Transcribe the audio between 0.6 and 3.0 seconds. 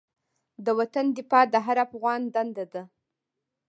د وطن دفاع د هر افغان دنده ده.